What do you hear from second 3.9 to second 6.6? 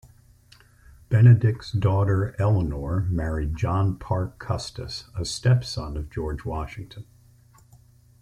Parke Custis, a step-son of George